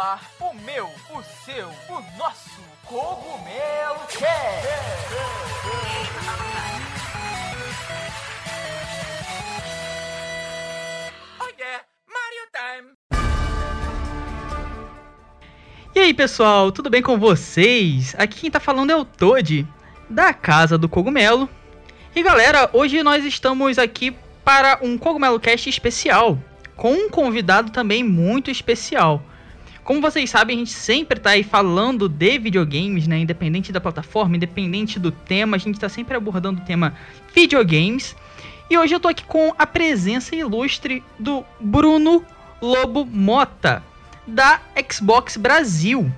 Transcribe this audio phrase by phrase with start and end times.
[0.00, 4.66] ar o meu, o seu, o nosso Cogumelo Cast.
[11.38, 12.94] Oh yeah, Mario Time!
[15.94, 18.14] E aí pessoal, tudo bem com vocês?
[18.16, 19.68] Aqui quem tá falando é o Toad,
[20.08, 21.46] da Casa do Cogumelo.
[22.16, 26.38] E galera, hoje nós estamos aqui para um Cogumelo Cast especial,
[26.74, 29.22] com um convidado também muito especial.
[29.84, 33.18] Como vocês sabem, a gente sempre tá aí falando de videogames, né?
[33.18, 36.94] Independente da plataforma, independente do tema, a gente tá sempre abordando o tema
[37.34, 38.14] videogames.
[38.68, 42.24] E hoje eu tô aqui com a presença ilustre do Bruno
[42.62, 43.82] Lobo Mota,
[44.26, 46.10] da Xbox Brasil.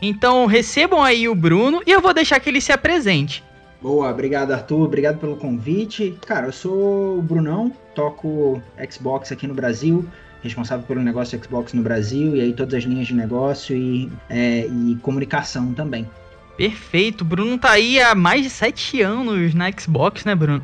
[0.00, 3.44] Então recebam aí o Bruno e eu vou deixar que ele se apresente.
[3.80, 6.16] Boa, obrigado Arthur, obrigado pelo convite.
[6.24, 10.08] Cara, eu sou o Brunão, toco Xbox aqui no Brasil,
[10.42, 14.66] responsável pelo negócio Xbox no Brasil e aí todas as linhas de negócio e, é,
[14.66, 16.08] e comunicação também.
[16.56, 20.62] Perfeito, Bruno tá aí há mais de sete anos na Xbox, né, Bruno?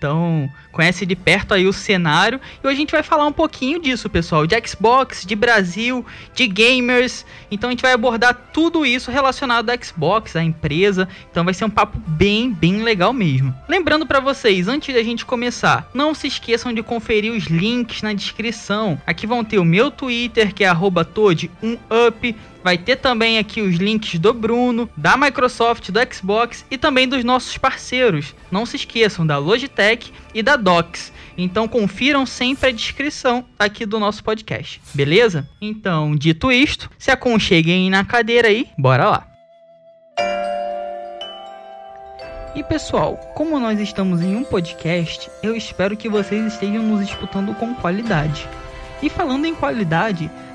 [0.00, 2.40] Então, conhece de perto aí o cenário.
[2.64, 4.46] E hoje a gente vai falar um pouquinho disso, pessoal.
[4.46, 7.26] De Xbox, de Brasil, de gamers.
[7.50, 11.06] Então a gente vai abordar tudo isso relacionado à Xbox, à empresa.
[11.30, 13.54] Então vai ser um papo bem, bem legal mesmo.
[13.68, 18.14] Lembrando para vocês, antes da gente começar, não se esqueçam de conferir os links na
[18.14, 18.98] descrição.
[19.06, 22.36] Aqui vão ter o meu Twitter, que é @toad1up.
[22.62, 27.24] Vai ter também aqui os links do Bruno, da Microsoft, do Xbox e também dos
[27.24, 28.34] nossos parceiros.
[28.50, 31.12] Não se esqueçam da Logitech e da Docs.
[31.38, 35.48] Então confiram sempre a descrição aqui do nosso podcast, beleza?
[35.60, 39.26] Então, dito isto, se aconcheguem na cadeira aí, bora lá.
[42.54, 47.54] E pessoal, como nós estamos em um podcast, eu espero que vocês estejam nos escutando
[47.54, 48.46] com qualidade.
[49.00, 50.30] E falando em qualidade,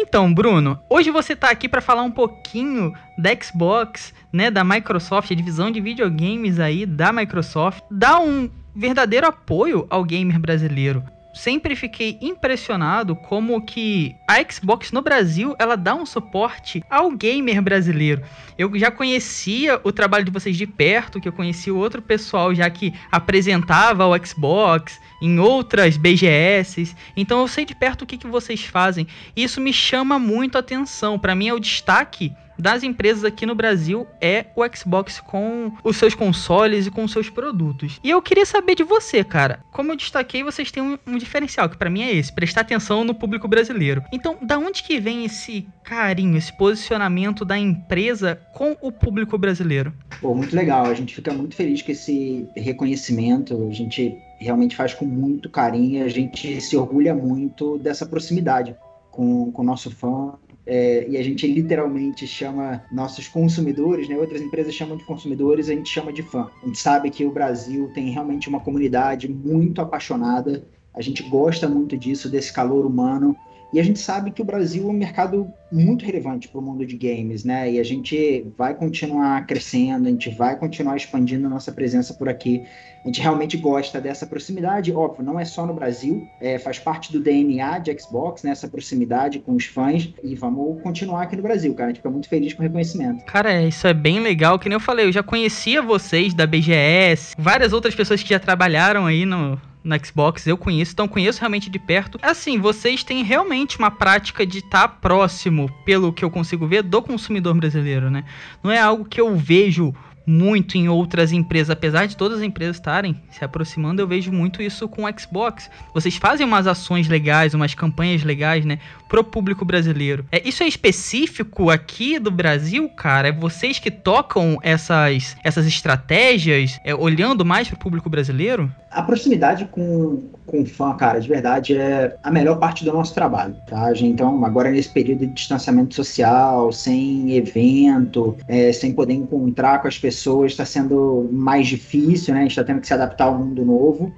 [0.00, 5.32] Então, Bruno, hoje você está aqui para falar um pouquinho da Xbox, né, da Microsoft,
[5.32, 11.02] a divisão de videogames aí da Microsoft, dá um verdadeiro apoio ao gamer brasileiro.
[11.38, 17.62] Sempre fiquei impressionado como que a Xbox no Brasil, ela dá um suporte ao gamer
[17.62, 18.24] brasileiro.
[18.58, 22.52] Eu já conhecia o trabalho de vocês de perto, que eu conhecia o outro pessoal
[22.52, 26.92] já que apresentava o Xbox, em outras BGS.
[27.16, 29.06] Então eu sei de perto o que, que vocês fazem.
[29.36, 31.20] E isso me chama muito a atenção.
[31.20, 35.96] Para mim é o destaque das empresas aqui no Brasil é o Xbox com os
[35.96, 38.00] seus consoles e com os seus produtos.
[38.02, 39.60] E eu queria saber de você, cara.
[39.72, 43.04] Como eu destaquei, vocês têm um, um diferencial, que para mim é esse, prestar atenção
[43.04, 44.02] no público brasileiro.
[44.12, 49.92] Então, da onde que vem esse carinho, esse posicionamento da empresa com o público brasileiro?
[50.20, 50.86] Pô, muito legal.
[50.86, 53.68] A gente fica muito feliz com esse reconhecimento.
[53.70, 56.04] A gente realmente faz com muito carinho.
[56.04, 58.74] A gente se orgulha muito dessa proximidade
[59.10, 60.34] com o nosso fã,
[60.70, 64.18] é, e a gente literalmente chama nossos consumidores, né?
[64.18, 66.50] Outras empresas chamam de consumidores, a gente chama de fã.
[66.62, 70.62] A gente sabe que o Brasil tem realmente uma comunidade muito apaixonada.
[70.92, 73.34] A gente gosta muito disso, desse calor humano.
[73.72, 76.86] E a gente sabe que o Brasil é um mercado muito relevante para o mundo
[76.86, 77.70] de games, né?
[77.70, 82.28] E a gente vai continuar crescendo, a gente vai continuar expandindo a nossa presença por
[82.28, 82.62] aqui.
[83.04, 87.12] A gente realmente gosta dessa proximidade, óbvio, não é só no Brasil, é, faz parte
[87.12, 88.50] do DNA de Xbox, né?
[88.50, 90.12] Essa proximidade com os fãs.
[90.24, 91.86] E vamos continuar aqui no Brasil, cara.
[91.86, 93.24] A gente fica muito feliz com o reconhecimento.
[93.26, 94.58] Cara, isso é bem legal.
[94.58, 98.38] Que nem eu falei, eu já conhecia vocês da BGS, várias outras pessoas que já
[98.38, 102.18] trabalharam aí no, na Xbox, eu conheço, então conheço realmente de perto.
[102.20, 106.82] Assim, vocês têm realmente uma prática de estar tá próximo, pelo que eu consigo ver,
[106.82, 108.24] do consumidor brasileiro, né?
[108.62, 109.94] Não é algo que eu vejo
[110.28, 114.60] muito em outras empresas, apesar de todas as empresas estarem se aproximando, eu vejo muito
[114.60, 115.70] isso com o Xbox.
[115.94, 118.78] Vocês fazem umas ações legais, umas campanhas legais, né,
[119.08, 120.26] pro público brasileiro.
[120.30, 123.28] É, isso é específico aqui do Brasil, cara?
[123.28, 128.70] É vocês que tocam essas, essas estratégias, é, olhando mais pro público brasileiro?
[128.90, 133.54] A proximidade com, com fã, cara, de verdade, é a melhor parte do nosso trabalho,
[133.66, 133.92] tá?
[134.00, 139.98] Então, agora nesse período de distanciamento social, sem evento, é, sem poder encontrar com as
[139.98, 142.40] pessoas, está sendo mais difícil, né?
[142.40, 144.12] A gente está tendo que se adaptar ao mundo novo.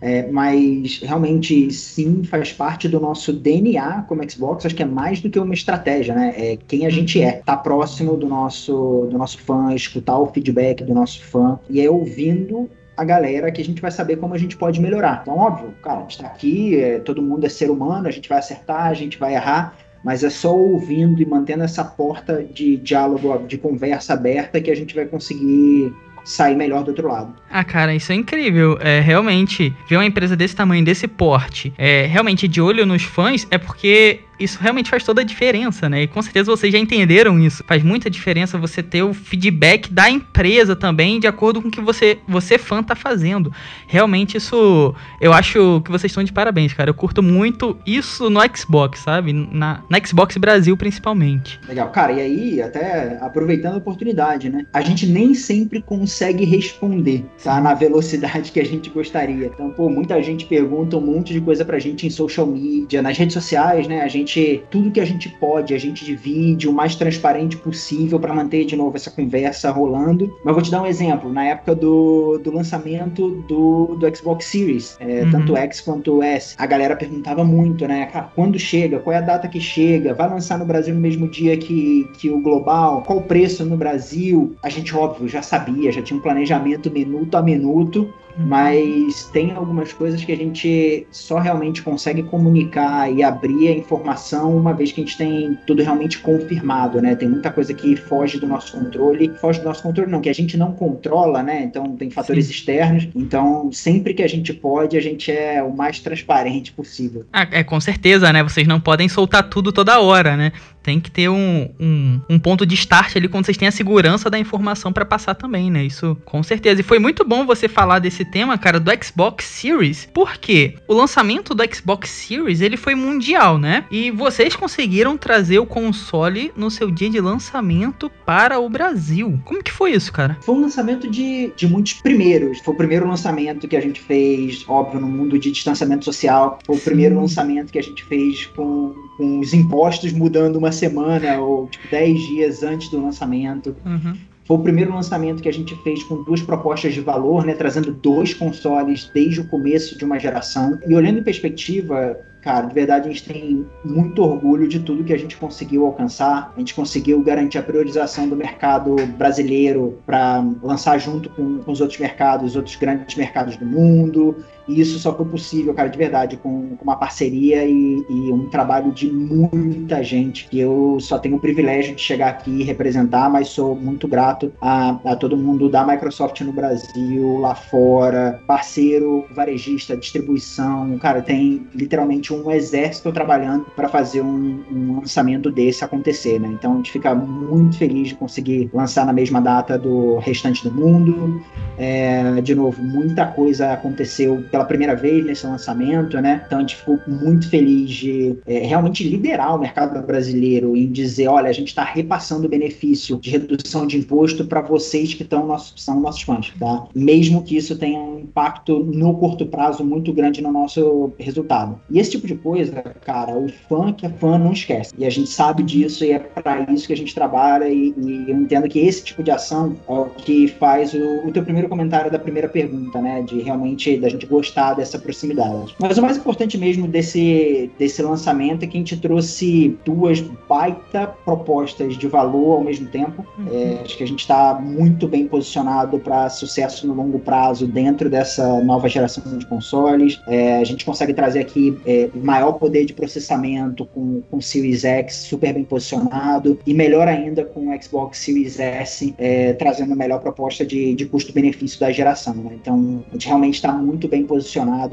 [0.00, 4.66] É, mas realmente sim, faz parte do nosso DNA como Xbox.
[4.66, 6.34] Acho que é mais do que uma estratégia, né?
[6.36, 7.40] É quem a gente é.
[7.44, 11.88] Tá próximo do nosso, do nosso fã, escutar o feedback do nosso fã e é
[11.88, 15.20] ouvindo a galera que a gente vai saber como a gente pode melhorar.
[15.22, 18.28] Então, óbvio, cara, a gente tá aqui, é, todo mundo é ser humano, a gente
[18.28, 22.76] vai acertar, a gente vai errar, mas é só ouvindo e mantendo essa porta de
[22.76, 25.92] diálogo, de conversa aberta que a gente vai conseguir
[26.24, 27.34] sair melhor do outro lado.
[27.50, 28.78] Ah, cara, isso é incrível.
[28.80, 33.46] É, realmente, ver uma empresa desse tamanho, desse porte, é, realmente de olho nos fãs,
[33.50, 36.02] é porque isso realmente faz toda a diferença, né?
[36.02, 37.62] E com certeza vocês já entenderam isso.
[37.66, 41.80] Faz muita diferença você ter o feedback da empresa também, de acordo com o que
[41.80, 43.52] você, você fã tá fazendo.
[43.86, 46.90] Realmente isso, eu acho que vocês estão de parabéns, cara.
[46.90, 49.32] Eu curto muito isso no Xbox, sabe?
[49.32, 51.60] Na, na Xbox Brasil, principalmente.
[51.68, 51.90] Legal.
[51.90, 54.66] Cara, e aí, até aproveitando a oportunidade, né?
[54.72, 57.60] A gente nem sempre consegue responder, tá?
[57.60, 59.46] Na velocidade que a gente gostaria.
[59.46, 63.16] Então, pô, muita gente pergunta um monte de coisa pra gente em social media, nas
[63.16, 64.02] redes sociais, né?
[64.02, 68.18] A gente gente, tudo que a gente pode, a gente divide o mais transparente possível
[68.18, 70.34] para manter de novo essa conversa rolando.
[70.42, 71.32] Mas vou te dar um exemplo.
[71.32, 75.30] Na época do, do lançamento do, do Xbox Series, é, uhum.
[75.30, 78.06] tanto X quanto S, a galera perguntava muito, né?
[78.06, 78.98] Cara, quando chega?
[78.98, 80.14] Qual é a data que chega?
[80.14, 83.02] Vai lançar no Brasil no mesmo dia que, que o Global?
[83.02, 84.56] Qual o preço no Brasil?
[84.62, 88.12] A gente, óbvio, já sabia, já tinha um planejamento minuto a minuto.
[88.36, 94.56] Mas tem algumas coisas que a gente só realmente consegue comunicar e abrir a informação
[94.56, 97.14] uma vez que a gente tem tudo realmente confirmado, né?
[97.14, 100.34] Tem muita coisa que foge do nosso controle, foge do nosso controle não, que a
[100.34, 101.62] gente não controla, né?
[101.62, 102.52] Então tem fatores Sim.
[102.52, 103.08] externos.
[103.14, 107.24] Então sempre que a gente pode, a gente é o mais transparente possível.
[107.32, 108.42] Ah, é com certeza, né?
[108.42, 110.52] Vocês não podem soltar tudo toda hora, né?
[110.84, 114.28] Tem que ter um, um, um, ponto de start ali quando vocês têm a segurança
[114.28, 115.82] da informação para passar também, né?
[115.82, 116.82] Isso com certeza.
[116.82, 121.54] E foi muito bom você falar desse tema, cara, do Xbox Series, porque o lançamento
[121.54, 123.86] do Xbox Series ele foi mundial, né?
[123.90, 129.40] E vocês conseguiram trazer o console no seu dia de lançamento para o Brasil.
[129.46, 130.36] Como que foi isso, cara?
[130.42, 132.58] Foi um lançamento de, de muitos primeiros.
[132.60, 136.58] Foi o primeiro lançamento que a gente fez, óbvio, no mundo de distanciamento social.
[136.66, 136.84] Foi o Sim.
[136.84, 141.88] primeiro lançamento que a gente fez com, com os impostos mudando uma semana ou tipo
[141.88, 143.76] 10 dias antes do lançamento.
[143.84, 144.16] Uhum.
[144.46, 147.92] Foi o primeiro lançamento que a gente fez com duas propostas de valor, né, trazendo
[147.92, 150.78] dois consoles desde o começo de uma geração.
[150.86, 155.14] E olhando em perspectiva, cara, de verdade a gente tem muito orgulho de tudo que
[155.14, 156.52] a gente conseguiu alcançar.
[156.54, 161.80] A gente conseguiu garantir a priorização do mercado brasileiro para lançar junto com, com, os
[161.80, 164.44] outros mercados, os outros grandes mercados do mundo.
[164.66, 168.48] E isso só foi possível, cara, de verdade, com, com uma parceria e, e, um
[168.48, 170.48] trabalho de muita gente.
[170.48, 174.52] Que eu só tenho o privilégio de chegar aqui e representar, mas sou muito grato
[174.60, 180.98] a, a todo mundo da Microsoft no Brasil, lá fora, parceiro, varejista, distribuição.
[180.98, 186.48] Cara, tem literalmente um exército trabalhando para fazer um, um, lançamento desse acontecer, né?
[186.48, 190.74] Então a gente fica muito feliz de conseguir lançar na mesma data do restante do
[190.74, 191.42] mundo.
[191.76, 196.44] É, de novo, muita coisa aconteceu pela primeira vez nesse lançamento, né?
[196.46, 201.26] Então a gente ficou muito feliz de é, realmente liderar o mercado brasileiro em dizer,
[201.26, 205.44] olha, a gente está repassando o benefício de redução de imposto para vocês que estão
[205.44, 206.86] nossos, são nossos fãs, tá?
[206.94, 211.80] Mesmo que isso tenha um impacto no curto prazo muito grande no nosso resultado.
[211.90, 214.94] E esse tipo de coisa, cara, o fã que é fã não esquece.
[214.96, 217.68] E a gente sabe disso e é para isso que a gente trabalha.
[217.68, 221.32] E, e, eu entendo que esse tipo de ação é o que faz o, o
[221.32, 223.20] teu primeiro comentário da primeira pergunta, né?
[223.22, 224.43] De realmente da gente gostar
[224.76, 225.74] dessa proximidade.
[225.78, 231.06] Mas o mais importante mesmo desse, desse lançamento é que a gente trouxe duas baita
[231.24, 233.24] propostas de valor ao mesmo tempo.
[233.38, 233.46] Uhum.
[233.52, 238.08] É, acho que a gente está muito bem posicionado para sucesso no longo prazo dentro
[238.08, 240.20] dessa nova geração de consoles.
[240.26, 245.14] É, a gente consegue trazer aqui é, maior poder de processamento com, com Series X
[245.14, 250.20] super bem posicionado e melhor ainda com o Xbox Series S é, trazendo a melhor
[250.20, 252.34] proposta de, de custo-benefício da geração.
[252.34, 252.52] Né?
[252.60, 254.33] Então a gente realmente está muito bem posicionado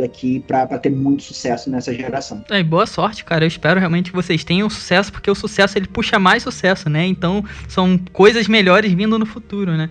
[0.04, 2.44] aqui para ter muito sucesso nessa geração.
[2.50, 3.44] É, boa sorte, cara.
[3.44, 7.06] Eu espero realmente que vocês tenham sucesso, porque o sucesso ele puxa mais sucesso, né?
[7.06, 9.90] Então são coisas melhores vindo no futuro, né?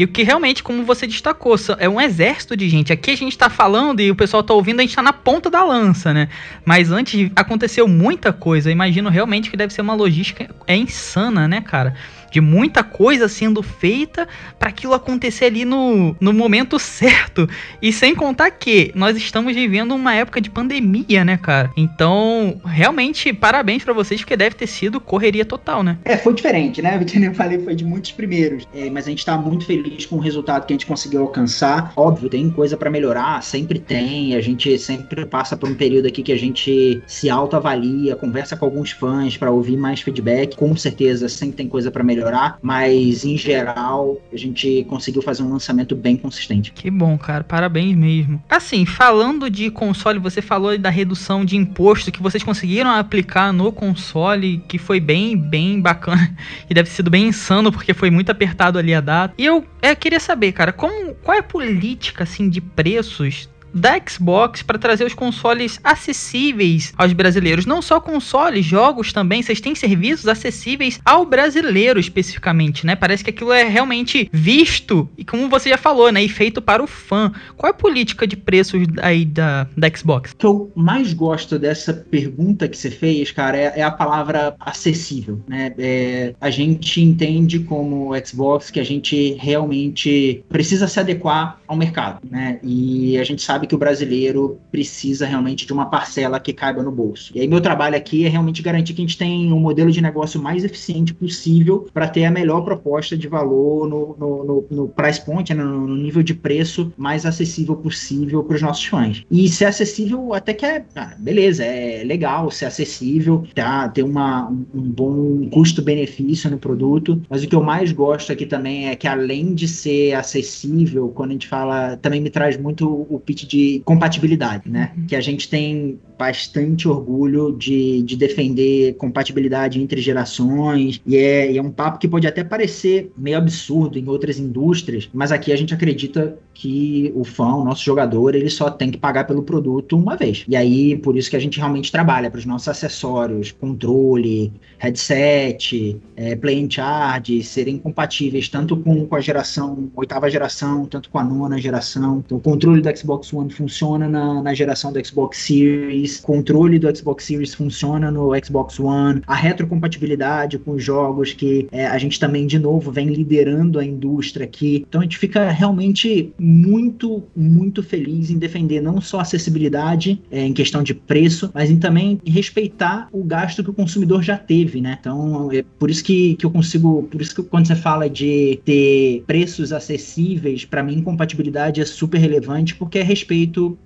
[0.00, 2.90] E o que realmente, como você destacou, é um exército de gente.
[2.90, 5.50] Aqui a gente tá falando e o pessoal tá ouvindo, a gente tá na ponta
[5.50, 6.30] da lança, né?
[6.64, 8.70] Mas antes aconteceu muita coisa.
[8.70, 11.94] Eu imagino realmente que deve ser uma logística é insana, né, cara?
[12.30, 17.48] De muita coisa sendo feita para aquilo acontecer ali no, no momento certo.
[17.80, 21.70] E sem contar que nós estamos vivendo uma época de pandemia, né, cara?
[21.76, 25.98] Então, realmente, parabéns para vocês, porque deve ter sido correria total, né?
[26.04, 27.00] É, foi diferente, né?
[27.20, 28.66] Eu falei, foi de muitos primeiros.
[28.74, 31.92] É, mas a gente tá muito feliz com o resultado que a gente conseguiu alcançar.
[31.96, 34.34] Óbvio, tem coisa para melhorar, sempre tem.
[34.34, 38.64] A gente sempre passa por um período aqui que a gente se autoavalia, conversa com
[38.64, 40.56] alguns fãs para ouvir mais feedback.
[40.56, 42.19] Com certeza, sempre tem coisa para melhorar,
[42.62, 46.72] mas em geral, a gente conseguiu fazer um lançamento bem consistente.
[46.72, 47.44] Que bom, cara.
[47.44, 48.42] Parabéns mesmo.
[48.48, 53.72] Assim, falando de console, você falou da redução de imposto que vocês conseguiram aplicar no
[53.72, 56.36] console, que foi bem, bem bacana
[56.68, 59.34] e deve ter sido bem insano porque foi muito apertado ali a data.
[59.36, 64.00] E eu é, queria saber, cara, como, qual é a política assim de preços da
[64.06, 67.66] Xbox para trazer os consoles acessíveis aos brasileiros.
[67.66, 69.42] Não só consoles, jogos também.
[69.42, 72.96] Vocês têm serviços acessíveis ao brasileiro especificamente, né?
[72.96, 76.22] Parece que aquilo é realmente visto e, como você já falou, né?
[76.22, 77.32] E feito para o fã.
[77.56, 80.32] Qual é a política de preços aí da, da Xbox?
[80.32, 84.54] O que eu mais gosto dessa pergunta que você fez, cara, é, é a palavra
[84.60, 85.72] acessível, né?
[85.78, 92.20] É, a gente entende como Xbox que a gente realmente precisa se adequar ao mercado,
[92.28, 92.58] né?
[92.62, 96.82] E a gente sabe sabe que o brasileiro precisa realmente de uma parcela que caiba
[96.82, 97.32] no bolso.
[97.34, 100.00] E aí meu trabalho aqui é realmente garantir que a gente tem um modelo de
[100.00, 104.88] negócio mais eficiente possível para ter a melhor proposta de valor no, no, no, no
[104.88, 109.24] price point, né, no, nível de preço mais acessível possível para os nossos fãs.
[109.30, 110.84] E ser acessível até que é,
[111.18, 117.42] beleza, é legal ser acessível, tá, ter uma, um, um bom custo-benefício no produto, mas
[117.42, 121.32] o que eu mais gosto aqui também é que além de ser acessível, quando a
[121.34, 124.92] gente fala, também me traz muito o pitch de compatibilidade, né?
[124.96, 125.06] Uhum.
[125.06, 131.58] Que a gente tem bastante orgulho de, de defender compatibilidade entre gerações, e é, e
[131.58, 135.56] é um papo que pode até parecer meio absurdo em outras indústrias, mas aqui a
[135.56, 139.96] gente acredita que o fã, o nosso jogador, ele só tem que pagar pelo produto
[139.96, 140.44] uma vez.
[140.46, 145.98] E aí, por isso que a gente realmente trabalha para os nossos acessórios, controle, headset,
[146.14, 151.18] é, play and charge, serem compatíveis tanto com, com a geração, oitava geração, tanto com
[151.18, 152.22] a nona geração.
[152.26, 156.94] Então, o controle do Xbox One funciona na, na geração do Xbox Series, controle do
[156.94, 162.20] Xbox Series funciona no Xbox One, a retrocompatibilidade com os jogos que é, a gente
[162.20, 164.84] também, de novo, vem liderando a indústria aqui.
[164.88, 170.44] Então, a gente fica realmente muito, muito feliz em defender não só a acessibilidade é,
[170.44, 174.80] em questão de preço, mas em também respeitar o gasto que o consumidor já teve,
[174.80, 174.98] né?
[175.00, 178.60] Então, é por isso que, que eu consigo, por isso que quando você fala de
[178.64, 183.29] ter preços acessíveis, para mim, compatibilidade é super relevante, porque é respeito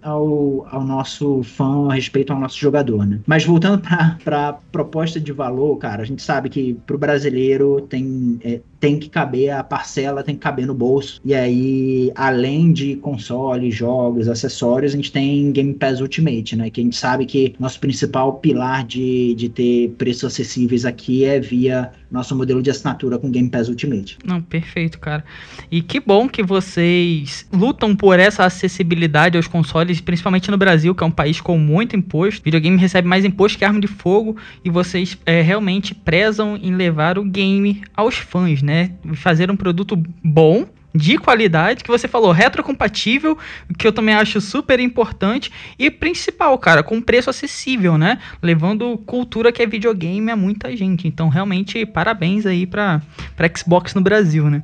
[0.03, 3.21] ao, ao nosso fã, respeito ao nosso jogador, né?
[3.27, 3.83] Mas voltando
[4.23, 8.61] para a proposta de valor, cara, a gente sabe que para o brasileiro tem, é,
[8.81, 11.21] tem que caber a parcela, tem que caber no bolso.
[11.25, 16.71] E aí, além de console, jogos, acessórios, a gente tem Game Pass Ultimate, né?
[16.71, 21.39] Que a gente sabe que nosso principal pilar de, de ter preços acessíveis aqui é
[21.41, 24.17] via nosso modelo de assinatura com Game Pass Ultimate.
[24.25, 25.25] Não, perfeito, cara.
[25.71, 31.03] E que bom que vocês lutam por essa acessibilidade aos consoles, principalmente no Brasil, que
[31.03, 32.41] é um país com muito imposto.
[32.41, 36.75] O videogame recebe mais imposto que arma de fogo e vocês é, realmente prezam em
[36.75, 38.93] levar o game aos fãs, né?
[39.15, 43.37] Fazer um produto bom, de qualidade, que você falou, retrocompatível,
[43.77, 48.21] que eu também acho super importante, e principal, cara, com preço acessível, né?
[48.41, 51.09] Levando cultura que é videogame a muita gente.
[51.09, 53.03] Então, realmente, parabéns aí pra,
[53.35, 54.63] pra Xbox no Brasil, né?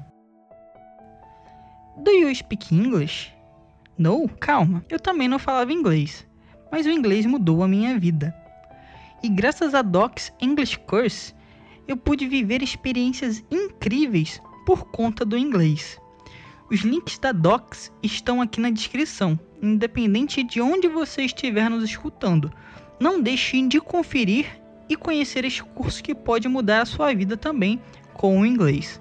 [2.04, 3.32] Do you speak English?
[3.99, 6.26] No, calma, eu também não falava inglês,
[6.70, 8.34] mas o inglês mudou a minha vida.
[9.22, 11.34] E graças a Docs English Course,
[11.87, 16.00] eu pude viver experiências incríveis por conta do inglês.
[16.70, 22.52] Os links da Docs estão aqui na descrição, independente de onde você estiver nos escutando.
[23.00, 24.46] Não deixe de conferir
[24.88, 27.82] e conhecer este curso que pode mudar a sua vida também
[28.14, 29.00] com o inglês.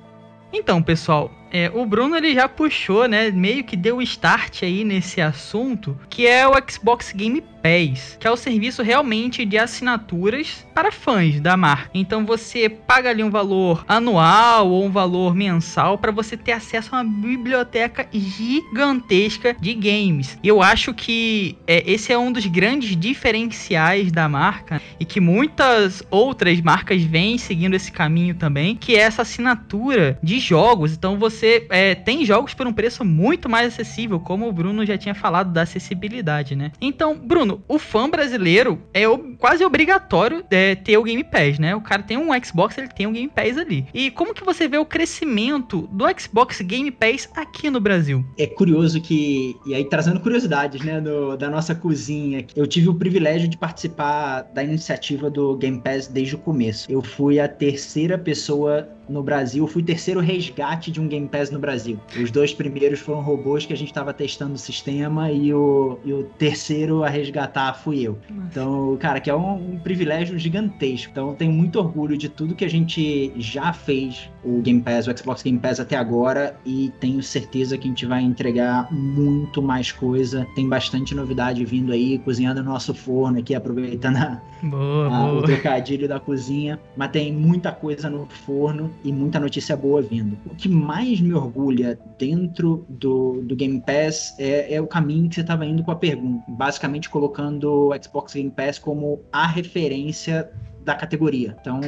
[0.52, 3.32] Então, pessoal, é, o Bruno ele já puxou, né?
[3.32, 8.32] Meio que deu start aí nesse assunto, que é o Xbox Game Pass, que é
[8.32, 11.90] o serviço realmente de assinaturas para fãs da marca.
[11.94, 16.96] Então você paga ali um valor anual ou um valor mensal para você ter acesso
[16.96, 20.38] a uma biblioteca gigantesca de games.
[20.42, 25.20] E eu acho que é, esse é um dos grandes diferenciais da marca e que
[25.20, 30.94] muitas outras marcas vêm seguindo esse caminho também, que é essa assinatura de jogos.
[30.94, 34.86] Então você você é, tem jogos por um preço muito mais acessível, como o Bruno
[34.86, 36.72] já tinha falado da acessibilidade, né?
[36.82, 39.04] Então, Bruno, o fã brasileiro é
[39.38, 41.76] quase obrigatório é, ter o Game Pass, né?
[41.76, 43.86] O cara tem um Xbox, ele tem um Game Pass ali.
[43.94, 48.26] E como que você vê o crescimento do Xbox Game Pass aqui no Brasil?
[48.38, 52.96] É curioso que, e aí trazendo curiosidades, né, do, da nossa cozinha, eu tive o
[52.96, 56.92] privilégio de participar da iniciativa do Game Pass desde o começo.
[56.92, 59.68] Eu fui a terceira pessoa no Brasil.
[59.68, 62.00] Fui o terceiro resgate de um Game Pass no Brasil.
[62.22, 66.14] Os dois primeiros foram robôs que a gente estava testando o sistema e o, e
[66.14, 68.18] o terceiro a resgatar fui eu.
[68.30, 71.12] Então, cara, que é um, um privilégio gigantesco.
[71.12, 75.18] Então, tenho muito orgulho de tudo que a gente já fez, o Game Pass, o
[75.18, 79.92] Xbox Game Pass até agora, e tenho certeza que a gente vai entregar muito mais
[79.92, 80.46] coisa.
[80.56, 85.40] Tem bastante novidade vindo aí, cozinhando no nosso forno aqui, aproveitando a, boa, a, boa.
[85.40, 86.80] o trocadilho da cozinha.
[86.96, 90.38] Mas tem muita coisa no forno e muita notícia boa vindo.
[90.46, 95.36] O que mais me orgulha dentro do, do Game Pass é, é o caminho que
[95.36, 96.44] você estava indo com a pergunta.
[96.48, 100.52] Basicamente colocando o Xbox Game Pass como a referência
[100.90, 101.56] da categoria.
[101.62, 101.80] Então,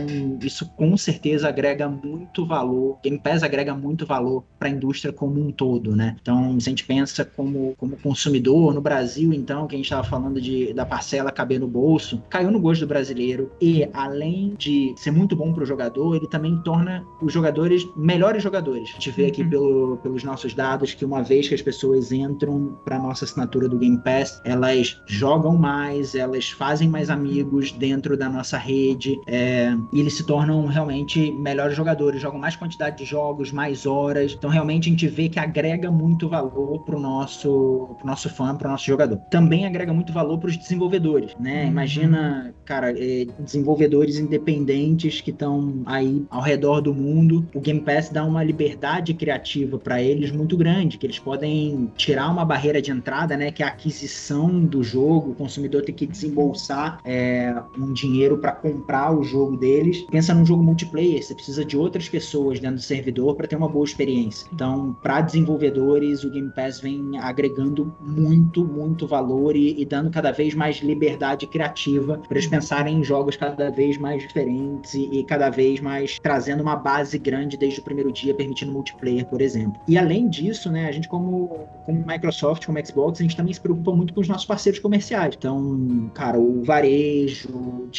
[0.43, 5.41] isso com certeza agrega muito valor, Game Pass agrega muito valor para a indústria como
[5.41, 6.15] um todo, né?
[6.21, 10.03] Então, se a gente pensa como, como consumidor, no Brasil, então, que a gente estava
[10.03, 14.93] falando de, da parcela caber no bolso, caiu no gosto do brasileiro e, além de
[14.97, 18.89] ser muito bom para o jogador, ele também torna os jogadores melhores jogadores.
[18.89, 19.49] A gente vê aqui uhum.
[19.49, 23.79] pelo, pelos nossos dados que uma vez que as pessoas entram para nossa assinatura do
[23.79, 29.75] Game Pass, elas jogam mais, elas fazem mais amigos dentro da nossa rede, rede, é,
[29.91, 34.33] e eles se tornam realmente melhores jogadores, jogam mais quantidade de jogos, mais horas.
[34.37, 38.69] Então, realmente, a gente vê que agrega muito valor pro nosso, pro nosso fã, pro
[38.69, 39.17] nosso jogador.
[39.29, 41.63] Também agrega muito valor para os desenvolvedores, né?
[41.63, 41.69] Uhum.
[41.69, 47.45] Imagina, cara, é, desenvolvedores independentes que estão aí ao redor do mundo.
[47.53, 52.29] O Game Pass dá uma liberdade criativa para eles muito grande, que eles podem tirar
[52.29, 53.51] uma barreira de entrada, né?
[53.51, 58.51] Que é a aquisição do jogo, o consumidor tem que desembolsar é, um dinheiro para
[58.51, 60.01] comprar comprar o jogo deles.
[60.09, 63.69] Pensa num jogo multiplayer, você precisa de outras pessoas dentro do servidor para ter uma
[63.69, 64.47] boa experiência.
[64.51, 70.31] Então, para desenvolvedores, o Game Pass vem agregando muito, muito valor e, e dando cada
[70.31, 75.23] vez mais liberdade criativa para eles pensarem em jogos cada vez mais diferentes e, e
[75.23, 79.79] cada vez mais trazendo uma base grande desde o primeiro dia, permitindo multiplayer, por exemplo.
[79.87, 83.61] E além disso, né, a gente como, como Microsoft, como Xbox, a gente também se
[83.61, 85.35] preocupa muito com os nossos parceiros comerciais.
[85.37, 87.89] Então, cara, o varejo, o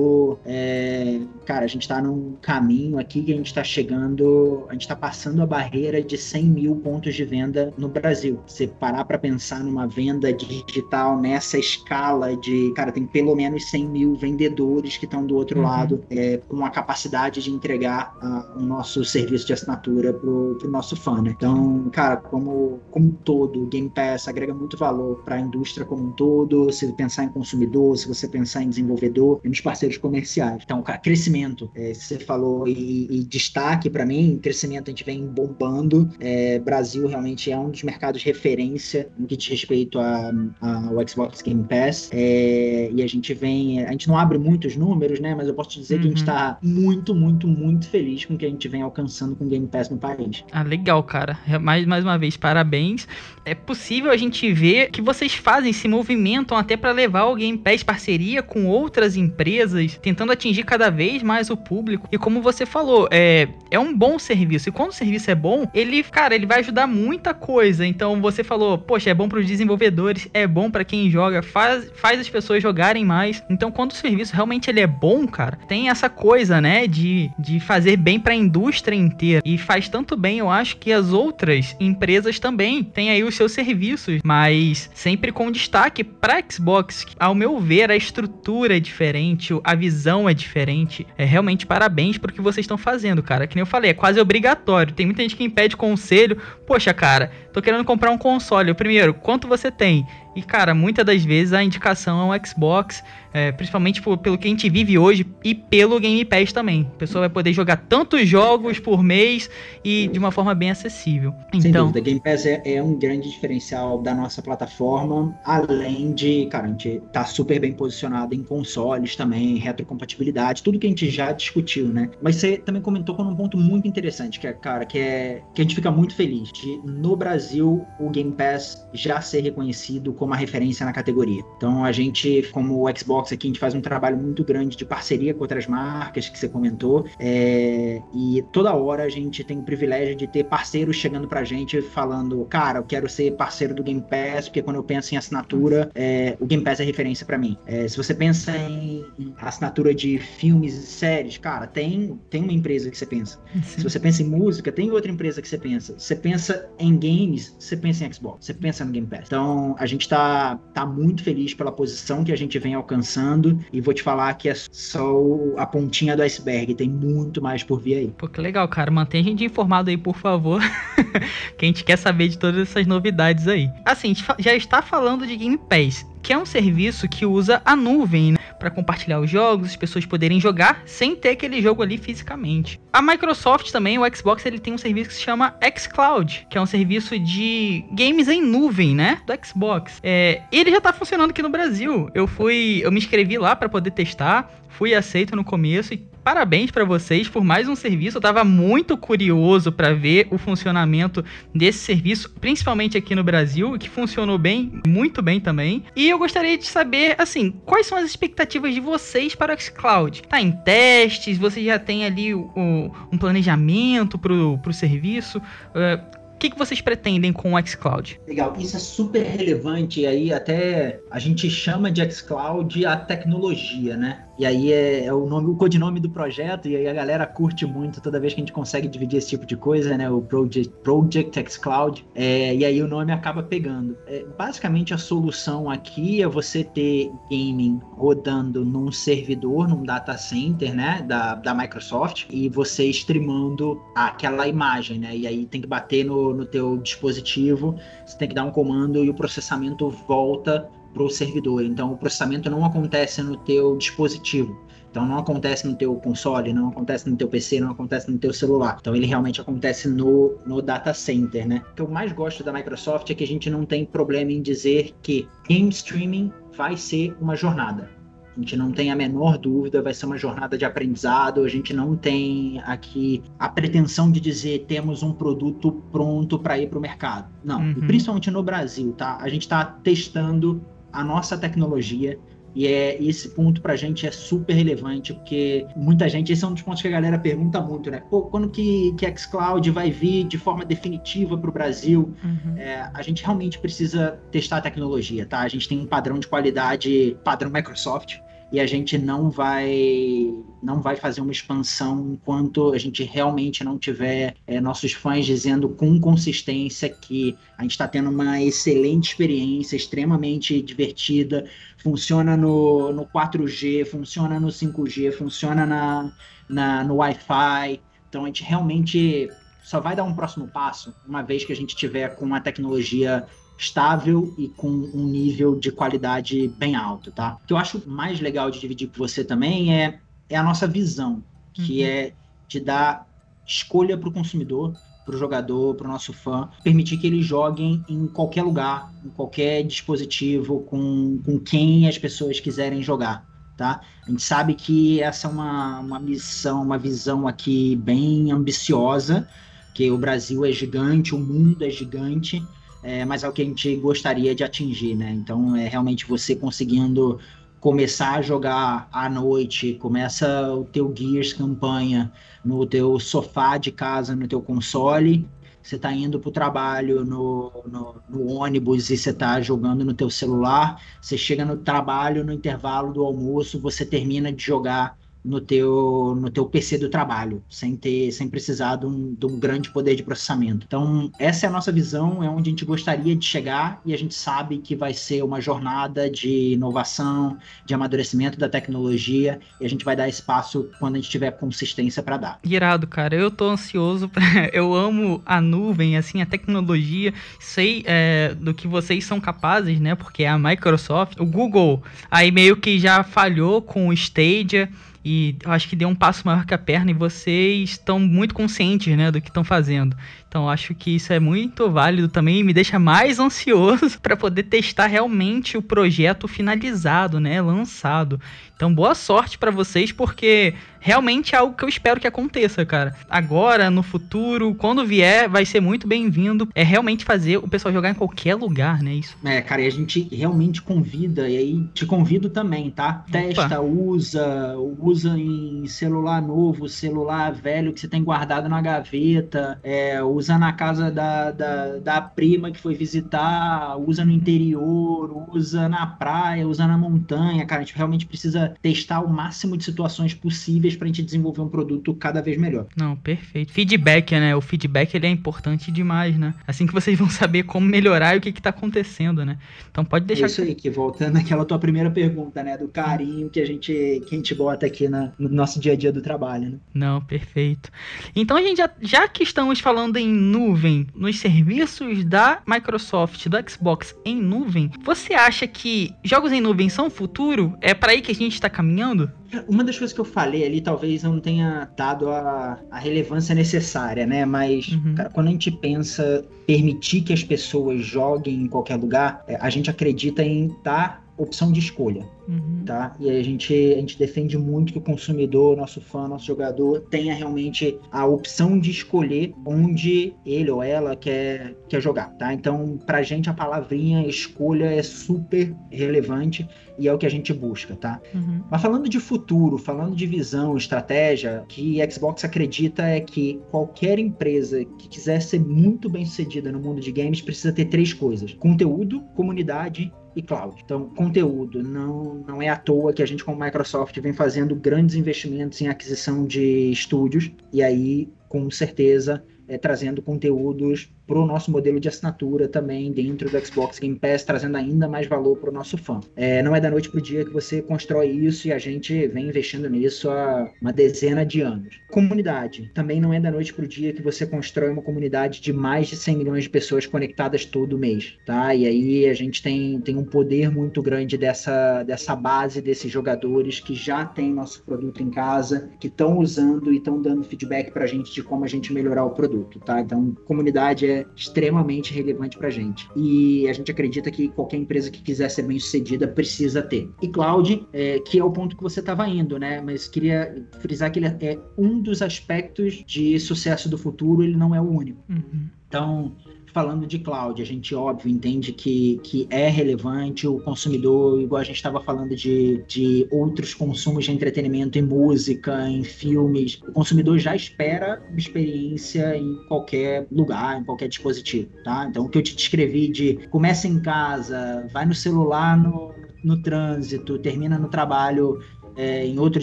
[0.00, 4.72] distribuidor é, cara, a gente está num caminho aqui que a gente está chegando, a
[4.72, 8.40] gente está passando a barreira de 100 mil pontos de venda no Brasil.
[8.46, 13.88] Se parar para pensar numa venda digital nessa escala de, cara, tem pelo menos 100
[13.88, 15.66] mil vendedores que estão do outro uhum.
[15.66, 20.70] lado é, com a capacidade de entregar uh, o nosso serviço de assinatura pro, pro
[20.70, 21.34] nosso fã, né?
[21.36, 25.84] Então, cara, como, como um todo, o Game Pass agrega muito valor para a indústria
[25.84, 26.70] como um todo.
[26.72, 30.62] Se pensar em consumidor, se você pensar em desenvolvedor, nos parceiros comerciais.
[30.64, 36.10] Então, crescimento, é, você falou, e, e destaque para mim, crescimento a gente vem bombando.
[36.20, 41.64] É, Brasil realmente é um dos mercados referência no que diz respeito ao Xbox Game
[41.64, 42.10] Pass.
[42.12, 45.34] É, e a gente vem, a gente não abre muitos números, né?
[45.34, 46.00] Mas eu posso te dizer uhum.
[46.00, 46.70] que a gente está uhum.
[46.70, 49.88] muito, muito, muito feliz com o que a gente vem alcançando com o Game Pass
[49.88, 50.44] no país.
[50.52, 51.38] Ah, legal, cara.
[51.60, 53.06] Mais, mais uma vez, parabéns.
[53.44, 57.56] É possível a gente ver que vocês fazem, se movimentam até para levar o Game
[57.58, 62.08] Pass parceria com outras empresas tentando atingir cada vez mais o público.
[62.10, 64.68] E como você falou, é, é um bom serviço.
[64.68, 67.86] E quando o serviço é bom, ele, cara, ele vai ajudar muita coisa.
[67.86, 71.90] Então você falou, poxa, é bom para os desenvolvedores, é bom para quem joga, faz,
[71.94, 73.42] faz as pessoas jogarem mais.
[73.48, 77.60] Então quando o serviço realmente ele é bom, cara, tem essa coisa, né, de, de
[77.60, 79.42] fazer bem para a indústria inteira.
[79.44, 83.52] E faz tanto bem, eu acho que as outras empresas também têm aí os seus
[83.52, 87.06] serviços, mas sempre com destaque para Xbox.
[87.18, 91.06] Ao meu ver, a estrutura é diferente, a visão é diferente.
[91.16, 93.46] É realmente parabéns pro que vocês estão fazendo, cara.
[93.46, 94.92] Que nem eu falei, é quase obrigatório.
[94.92, 96.36] Tem muita gente que impede conselho.
[96.66, 98.74] Poxa, cara, tô querendo comprar um console.
[98.74, 100.04] Primeiro, quanto você tem?
[100.40, 104.48] E, cara, muitas das vezes a indicação é o Xbox, é, principalmente por, pelo que
[104.48, 106.88] a gente vive hoje e pelo Game Pass também.
[106.94, 109.50] A pessoa vai poder jogar tantos jogos por mês
[109.84, 111.34] e de uma forma bem acessível.
[111.48, 116.46] Então, Sem dúvida, Game Pass é, é, um grande diferencial da nossa plataforma, além de,
[116.46, 121.10] cara, a gente tá super bem posicionado em consoles também, retrocompatibilidade, tudo que a gente
[121.10, 122.08] já discutiu, né?
[122.22, 125.60] Mas você também comentou com um ponto muito interessante, que é, cara, que é que
[125.60, 130.29] a gente fica muito feliz de, no Brasil, o Game Pass já ser reconhecido como
[130.30, 131.42] uma referência na categoria.
[131.56, 134.84] Então a gente, como o Xbox aqui, a gente faz um trabalho muito grande de
[134.84, 137.04] parceria com outras marcas que você comentou.
[137.18, 141.82] É, e toda hora a gente tem o privilégio de ter parceiros chegando pra gente
[141.82, 145.90] falando, cara, eu quero ser parceiro do Game Pass, porque quando eu penso em assinatura,
[145.94, 147.56] é, o Game Pass é referência para mim.
[147.66, 149.04] É, se você pensa em
[149.40, 153.40] assinatura de filmes e séries, cara, tem, tem uma empresa que você pensa.
[153.64, 155.98] Se você pensa em música, tem outra empresa que você pensa.
[155.98, 159.24] Você pensa em games, você pensa em Xbox, você pensa no Game Pass.
[159.26, 163.80] Então a gente está tá muito feliz pela posição que a gente vem alcançando e
[163.80, 165.20] vou te falar que é só
[165.56, 168.14] a pontinha do iceberg, tem muito mais por vir aí.
[168.18, 168.90] Pô, que legal, cara.
[168.90, 170.60] Mantenha a gente informado aí, por favor.
[171.56, 173.70] que a gente quer saber de todas essas novidades aí.
[173.84, 177.60] Assim, a gente já está falando de Game Pass que é um serviço que usa
[177.64, 181.82] a nuvem né, para compartilhar os jogos, as pessoas poderem jogar sem ter aquele jogo
[181.82, 182.80] ali fisicamente.
[182.92, 186.60] A Microsoft também, o Xbox, ele tem um serviço que se chama xCloud, que é
[186.60, 189.98] um serviço de games em nuvem, né, do Xbox.
[190.02, 192.08] É, ele já está funcionando aqui no Brasil.
[192.14, 196.70] Eu fui, eu me inscrevi lá para poder testar, fui aceito no começo e parabéns
[196.70, 198.18] para vocês por mais um serviço.
[198.18, 203.90] Eu estava muito curioso para ver o funcionamento desse serviço, principalmente aqui no Brasil, que
[203.90, 205.82] funcionou bem, muito bem também.
[205.96, 210.22] E eu gostaria de saber, assim, quais são as expectativas de vocês para o xCloud?
[210.22, 211.36] Tá em testes?
[211.36, 215.38] Você já tem ali o, o, um planejamento para o serviço?
[215.38, 218.18] Uh, que, que vocês pretendem com o xCloud?
[218.26, 220.00] Legal, isso é super relevante.
[220.00, 224.24] E aí, até a gente chama de xCloud a tecnologia, né?
[224.40, 227.66] E aí é, é, o nome, o codinome do projeto, e aí a galera curte
[227.66, 230.08] muito toda vez que a gente consegue dividir esse tipo de coisa, né?
[230.08, 232.06] O Project, Project xCloud.
[232.14, 233.98] É, e aí o nome acaba pegando.
[234.06, 240.74] É, basicamente, a solução aqui é você ter gaming rodando num servidor, num data center,
[240.74, 241.04] né?
[241.06, 245.14] Da, da Microsoft, e você streamando aquela imagem, né?
[245.14, 249.04] E aí tem que bater no, no teu dispositivo, você tem que dar um comando
[249.04, 251.64] e o processamento volta para o servidor.
[251.64, 254.58] Então, o processamento não acontece no teu dispositivo.
[254.90, 258.32] Então, não acontece no teu console, não acontece no teu PC, não acontece no teu
[258.32, 258.78] celular.
[258.80, 261.62] Então, ele realmente acontece no, no data center, né?
[261.70, 264.42] O que eu mais gosto da Microsoft é que a gente não tem problema em
[264.42, 267.99] dizer que game streaming vai ser uma jornada.
[268.40, 271.44] A gente não tem a menor dúvida, vai ser uma jornada de aprendizado.
[271.44, 276.68] A gente não tem aqui a pretensão de dizer temos um produto pronto para ir
[276.68, 277.30] para o mercado.
[277.44, 277.86] Não, uhum.
[277.86, 279.18] principalmente no Brasil, tá?
[279.20, 282.18] A gente está testando a nossa tecnologia.
[282.52, 286.48] E é esse ponto para a gente é super relevante, porque muita gente, esse é
[286.48, 288.02] um dos pontos que a galera pergunta muito, né?
[288.10, 292.12] Pô, quando que, que xCloud vai vir de forma definitiva para o Brasil?
[292.24, 292.56] Uhum.
[292.56, 295.42] É, a gente realmente precisa testar a tecnologia, tá?
[295.42, 298.18] A gente tem um padrão de qualidade, padrão Microsoft,
[298.52, 303.78] e a gente não vai não vai fazer uma expansão enquanto a gente realmente não
[303.78, 309.76] tiver é, nossos fãs dizendo com consistência que a gente está tendo uma excelente experiência,
[309.76, 316.12] extremamente divertida, funciona no, no 4G, funciona no 5G, funciona na,
[316.48, 317.80] na, no Wi-Fi.
[318.08, 319.30] Então a gente realmente
[319.62, 323.26] só vai dar um próximo passo uma vez que a gente tiver com a tecnologia
[323.60, 327.36] estável e com um nível de qualidade bem alto, tá?
[327.42, 330.66] O que eu acho mais legal de dividir com você também é, é a nossa
[330.66, 331.86] visão, que uhum.
[331.88, 332.12] é
[332.48, 333.06] de dar
[333.46, 337.84] escolha para o consumidor, para o jogador, para o nosso fã, permitir que eles joguem
[337.86, 343.28] em qualquer lugar, em qualquer dispositivo, com, com quem as pessoas quiserem jogar.
[343.58, 343.82] Tá?
[344.06, 349.28] A gente sabe que essa é uma, uma missão, uma visão aqui bem ambiciosa,
[349.74, 352.42] que o Brasil é gigante, o mundo é gigante,
[352.82, 355.10] é, mas é o que a gente gostaria de atingir, né?
[355.12, 357.18] Então é realmente você conseguindo
[357.60, 362.10] começar a jogar à noite, começa o teu Gears campanha
[362.44, 365.28] no teu sofá de casa, no teu console,
[365.62, 369.92] você está indo para o trabalho no, no, no, ônibus e você está jogando no
[369.92, 375.40] teu celular, você chega no trabalho, no intervalo do almoço, você termina de jogar no
[375.40, 379.70] teu, no teu PC do trabalho, sem ter, sem precisar de um, de um, grande
[379.70, 380.64] poder de processamento.
[380.66, 383.98] Então, essa é a nossa visão, é onde a gente gostaria de chegar e a
[383.98, 389.68] gente sabe que vai ser uma jornada de inovação, de amadurecimento da tecnologia e a
[389.68, 392.40] gente vai dar espaço quando a gente tiver consistência para dar.
[392.44, 394.22] Irado, cara, eu tô ansioso, pra...
[394.52, 399.94] eu amo a nuvem, assim, a tecnologia, sei é, do que vocês são capazes, né,
[399.94, 404.70] porque é a Microsoft, o Google, aí meio que já falhou com o Stadia,
[405.04, 408.94] e acho que deu um passo maior que a perna e vocês estão muito conscientes,
[408.96, 409.96] né, do que estão fazendo.
[410.28, 414.44] Então acho que isso é muito válido também e me deixa mais ansioso para poder
[414.44, 418.20] testar realmente o projeto finalizado, né, lançado.
[418.54, 422.94] Então boa sorte para vocês porque realmente é algo que eu espero que aconteça, cara.
[423.08, 426.48] Agora, no futuro, quando vier, vai ser muito bem-vindo.
[426.54, 429.16] É realmente fazer o pessoal jogar em qualquer lugar, né, isso.
[429.24, 433.04] É, cara, e a gente realmente convida e aí te convido também, tá?
[433.10, 433.60] Testa, Opa.
[433.60, 440.38] usa, usa em celular novo, celular velho que você tem guardado na gaveta, é, usa
[440.38, 446.46] na casa da, da, da prima que foi visitar, usa no interior, usa na praia,
[446.48, 447.60] usa na montanha, cara.
[447.60, 451.48] A gente realmente precisa testar o máximo de situações possíveis para a gente desenvolver um
[451.48, 452.66] produto cada vez melhor.
[452.76, 453.52] Não, perfeito.
[453.52, 454.34] Feedback, né?
[454.34, 456.34] O feedback ele é importante demais, né?
[456.46, 459.38] Assim que vocês vão saber como melhorar e o que está acontecendo, né?
[459.70, 460.24] Então pode deixar.
[460.24, 462.56] É isso aí, que voltando àquela tua primeira pergunta, né?
[462.56, 463.72] Do carinho que a gente,
[464.06, 466.58] que a gente bota aqui na, no nosso dia a dia do trabalho, né?
[466.72, 467.70] Não, perfeito.
[468.14, 473.50] Então a gente já, já que estamos falando em nuvem, nos serviços da Microsoft, do
[473.50, 477.56] Xbox em nuvem, você acha que jogos em nuvem são o futuro?
[477.60, 479.10] É para aí que a gente está caminhando?
[479.48, 484.06] Uma das coisas que eu falei ali, talvez não tenha dado a, a relevância necessária,
[484.06, 484.24] né?
[484.24, 484.94] Mas, uhum.
[484.94, 489.50] cara, quando a gente pensa permitir que as pessoas joguem em qualquer lugar, é, a
[489.50, 492.62] gente acredita em tá opção de escolha, uhum.
[492.64, 492.94] tá?
[493.00, 497.12] E a gente, a gente defende muito que o consumidor, nosso fã, nosso jogador, tenha
[497.12, 502.32] realmente a opção de escolher onde ele ou ela quer, quer jogar, tá?
[502.32, 507.32] Então, pra gente, a palavrinha escolha é super relevante e é o que a gente
[507.32, 508.00] busca, tá?
[508.14, 508.42] Uhum.
[508.50, 514.64] Mas falando de futuro, falando de visão, estratégia, que Xbox acredita é que qualquer empresa
[514.64, 519.02] que quiser ser muito bem sucedida no mundo de games precisa ter três coisas: conteúdo,
[519.14, 520.56] comunidade e cloud.
[520.64, 521.62] Então, conteúdo.
[521.62, 525.68] Não, não é à toa que a gente, como Microsoft, vem fazendo grandes investimentos em
[525.68, 531.88] aquisição de estúdios, e aí, com certeza, é, trazendo conteúdos para o nosso modelo de
[531.88, 535.98] assinatura também dentro do Xbox Game Pass, trazendo ainda mais valor para o nosso fã.
[536.14, 539.08] É, não é da noite para o dia que você constrói isso e a gente
[539.08, 541.80] vem investindo nisso há uma dezena de anos.
[541.90, 542.70] Comunidade.
[542.72, 545.88] Também não é da noite para o dia que você constrói uma comunidade de mais
[545.88, 548.54] de 100 milhões de pessoas conectadas todo mês, tá?
[548.54, 553.58] E aí a gente tem, tem um poder muito grande dessa, dessa base desses jogadores
[553.58, 557.82] que já tem nosso produto em casa, que estão usando e estão dando feedback para
[557.82, 559.80] a gente de como a gente melhorar o produto, tá?
[559.80, 562.88] Então, comunidade é extremamente relevante para a gente.
[562.96, 566.90] E a gente acredita que qualquer empresa que quiser ser bem sucedida precisa ter.
[567.00, 569.60] E cloud, é, que é o ponto que você estava indo, né?
[569.60, 574.54] Mas queria frisar que ele é um dos aspectos de sucesso do futuro, ele não
[574.54, 575.02] é o único.
[575.08, 575.48] Uhum.
[575.68, 576.16] Então,
[576.52, 581.44] falando de cloud, a gente, óbvio, entende que, que é relevante o consumidor, igual a
[581.44, 586.60] gente estava falando de, de outros consumos de entretenimento em música, em filmes.
[586.68, 591.86] O consumidor já espera uma experiência em qualquer lugar, em qualquer dispositivo, tá?
[591.88, 596.42] Então, o que eu te descrevi de começa em casa, vai no celular no, no
[596.42, 598.40] trânsito, termina no trabalho
[598.76, 599.42] é, em outro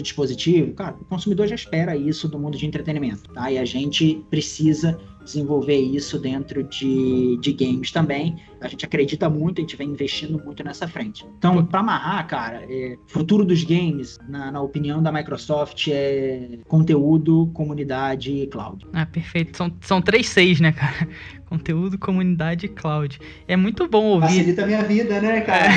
[0.00, 3.50] dispositivo, cara, o consumidor já espera isso do mundo de entretenimento, tá?
[3.50, 8.36] E a gente precisa desenvolver isso dentro de, de games também.
[8.60, 11.24] A gente acredita muito, a gente vem investindo muito nessa frente.
[11.38, 17.50] Então, para amarrar, cara, é, futuro dos games, na, na, opinião da Microsoft, é conteúdo,
[17.54, 18.86] comunidade e cloud.
[18.92, 19.56] Ah, perfeito.
[19.56, 21.08] São, são três seis, né, cara?
[21.48, 23.18] Conteúdo, comunidade e cloud.
[23.46, 24.26] É muito bom ouvir.
[24.26, 25.68] Facilita a minha vida, né, cara?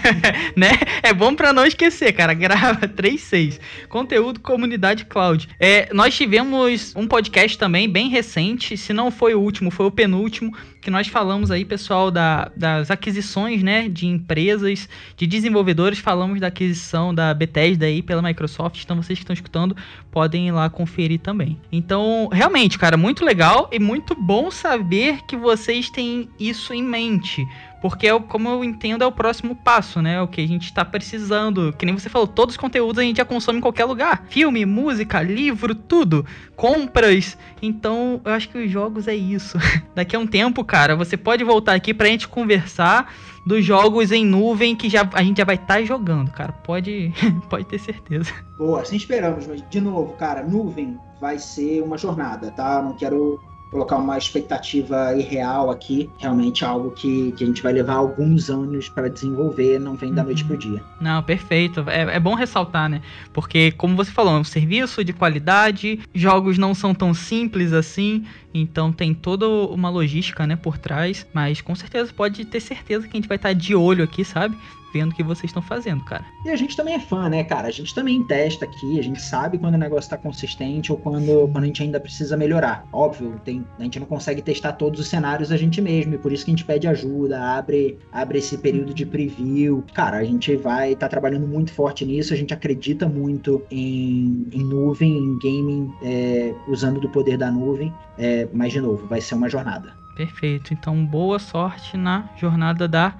[0.56, 0.70] né?
[1.02, 2.32] É bom para não esquecer, cara.
[2.32, 3.60] Grava 36.
[3.90, 5.46] Conteúdo, comunidade cloud.
[5.60, 9.90] É, nós tivemos um podcast também bem recente, se não foi o último, foi o
[9.90, 16.40] penúltimo, que nós falamos aí, pessoal, da, das aquisições, né, de empresas, de desenvolvedores, falamos
[16.40, 19.76] da aquisição da Bethesda aí pela Microsoft, então vocês que estão escutando
[20.10, 21.60] podem ir lá conferir também.
[21.70, 27.46] Então, realmente, cara, muito legal e muito bom saber que vocês têm isso em mente,
[27.80, 30.20] porque, é, como eu entendo, é o próximo passo, né?
[30.20, 31.72] O que a gente está precisando.
[31.72, 34.24] Que nem você falou, todos os conteúdos a gente já consome em qualquer lugar.
[34.28, 36.24] Filme, música, livro, tudo.
[36.54, 37.38] Compras.
[37.62, 39.58] Então, eu acho que os jogos é isso.
[39.94, 43.12] Daqui a um tempo, cara, você pode voltar aqui pra gente conversar
[43.46, 46.52] dos jogos em nuvem que já, a gente já vai estar tá jogando, cara.
[46.52, 47.12] Pode,
[47.48, 48.32] pode ter certeza.
[48.58, 49.46] Boa, assim esperamos.
[49.46, 52.82] Mas, de novo, cara, nuvem vai ser uma jornada, tá?
[52.82, 53.40] Não quero
[53.70, 58.88] colocar uma expectativa irreal aqui, realmente algo que, que a gente vai levar alguns anos
[58.88, 60.58] para desenvolver, não vem da noite pro uhum.
[60.58, 60.82] dia.
[61.00, 61.84] Não, perfeito.
[61.88, 63.00] É, é bom ressaltar, né?
[63.32, 68.24] Porque, como você falou, é um serviço de qualidade, jogos não são tão simples assim,
[68.52, 73.16] então tem toda uma logística, né, por trás, mas com certeza pode ter certeza que
[73.16, 74.56] a gente vai estar de olho aqui, sabe?
[74.92, 76.24] Vendo o que vocês estão fazendo, cara.
[76.44, 77.68] E a gente também é fã, né, cara?
[77.68, 81.48] A gente também testa aqui, a gente sabe quando o negócio tá consistente ou quando,
[81.52, 82.86] quando a gente ainda precisa melhorar.
[82.92, 86.32] Óbvio, tem, a gente não consegue testar todos os cenários a gente mesmo, e por
[86.32, 89.84] isso que a gente pede ajuda, abre, abre esse período de preview.
[89.94, 94.46] Cara, a gente vai estar tá trabalhando muito forte nisso, a gente acredita muito em,
[94.52, 99.20] em nuvem, em gaming, é, usando do poder da nuvem, é, mas de novo, vai
[99.20, 100.00] ser uma jornada.
[100.20, 100.74] Perfeito.
[100.74, 103.14] Então, boa sorte na jornada da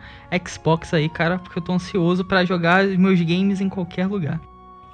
[0.46, 4.38] Xbox aí, cara, porque eu tô ansioso para jogar meus games em qualquer lugar.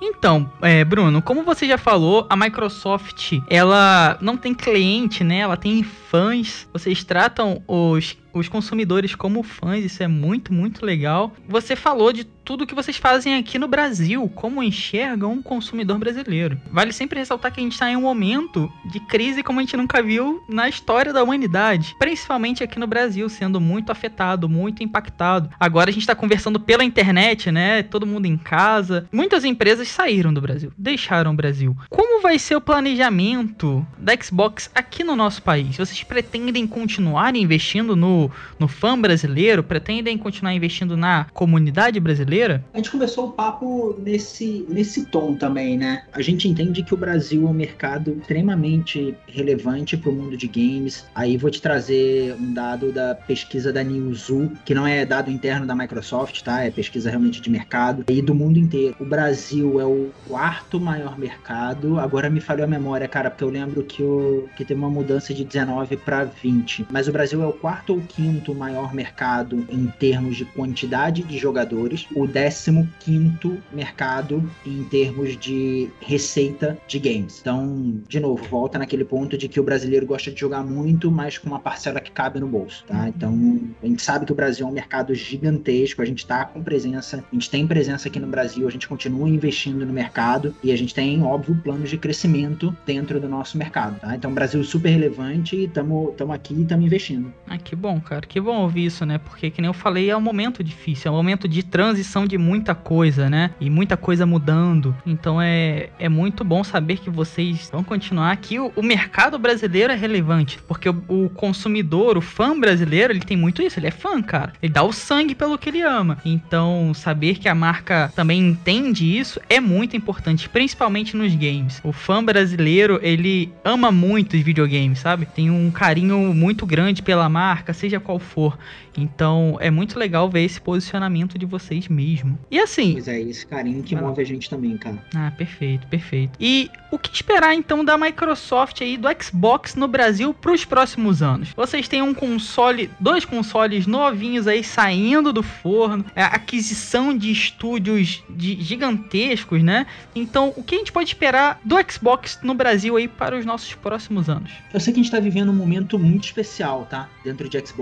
[0.00, 5.38] Então, é, Bruno, como você já falou, a Microsoft ela não tem cliente, né?
[5.38, 6.68] Ela tem fãs.
[6.72, 11.32] Vocês tratam os os consumidores como fãs, isso é muito, muito legal.
[11.48, 16.60] Você falou de tudo que vocês fazem aqui no Brasil, como enxergam um consumidor brasileiro.
[16.70, 19.76] Vale sempre ressaltar que a gente está em um momento de crise como a gente
[19.76, 25.50] nunca viu na história da humanidade, principalmente aqui no Brasil, sendo muito afetado, muito impactado.
[25.58, 27.82] Agora a gente está conversando pela internet, né?
[27.82, 29.08] Todo mundo em casa.
[29.10, 31.76] Muitas empresas saíram do Brasil, deixaram o Brasil.
[31.90, 35.76] Como vai ser o planejamento da Xbox aqui no nosso país?
[35.76, 38.25] Vocês pretendem continuar investindo no,
[38.58, 39.62] no fã brasileiro?
[39.62, 42.64] Pretendem continuar investindo na comunidade brasileira?
[42.72, 46.04] A gente conversou o papo nesse, nesse tom também, né?
[46.12, 50.46] A gente entende que o Brasil é um mercado extremamente relevante para o mundo de
[50.46, 51.04] games.
[51.14, 55.66] Aí vou te trazer um dado da pesquisa da Newzoo, que não é dado interno
[55.66, 56.64] da Microsoft, tá?
[56.64, 58.96] É pesquisa realmente de mercado e do mundo inteiro.
[59.00, 61.98] O Brasil é o quarto maior mercado.
[61.98, 65.32] Agora me falhou a memória, cara, porque eu lembro que, o, que teve uma mudança
[65.32, 66.86] de 19 para 20.
[66.90, 71.36] Mas o Brasil é o quarto ou quinto maior mercado em termos de quantidade de
[71.36, 72.06] jogadores.
[72.14, 77.38] O 15 mercado em termos de receita de games.
[77.40, 81.36] Então, de novo, volta naquele ponto de que o brasileiro gosta de jogar muito, mas
[81.36, 83.08] com uma parcela que cabe no bolso, tá?
[83.08, 86.62] Então, a gente sabe que o Brasil é um mercado gigantesco, a gente está com
[86.62, 90.72] presença, a gente tem presença aqui no Brasil, a gente continua investindo no mercado e
[90.72, 94.16] a gente tem, óbvio, planos de crescimento dentro do nosso mercado, tá?
[94.16, 97.32] Então, o Brasil é super relevante e estamos aqui e estamos investindo.
[97.46, 99.18] Ah, que bom, cara, que bom ouvir isso, né?
[99.18, 102.38] Porque, que nem eu falei, é um momento difícil, é um momento de transição de
[102.38, 103.50] muita coisa, né?
[103.60, 104.96] E muita coisa mudando.
[105.04, 108.58] Então é, é muito bom saber que vocês vão continuar aqui.
[108.58, 113.36] O, o mercado brasileiro é relevante, porque o, o, consumidor, o fã brasileiro, ele tem
[113.36, 113.78] muito isso.
[113.78, 114.52] Ele é fã, cara.
[114.62, 116.18] Ele dá o sangue pelo que ele ama.
[116.24, 121.80] Então, saber que a marca também entende isso é muito importante, principalmente nos games.
[121.82, 125.26] O fã brasileiro, ele ama muito os videogames, sabe?
[125.26, 128.58] Tem um carinho muito grande pela marca, seja qual for.
[128.96, 132.38] Então, é muito legal ver esse posicionamento de vocês mesmo.
[132.50, 132.94] E assim.
[132.94, 134.98] Pois é, esse carinho que move a gente também, cara.
[135.14, 136.36] Ah, perfeito, perfeito.
[136.40, 141.22] E o que esperar então da Microsoft aí, do Xbox no Brasil para os próximos
[141.22, 141.50] anos?
[141.54, 148.24] Vocês têm um console, dois consoles novinhos aí saindo do forno, é, aquisição de estúdios
[148.28, 149.86] de, gigantescos, né?
[150.14, 153.74] Então, o que a gente pode esperar do Xbox no Brasil aí para os nossos
[153.74, 154.50] próximos anos?
[154.72, 157.08] Eu sei que a gente está vivendo um momento muito especial, tá?
[157.22, 157.75] Dentro de Xbox.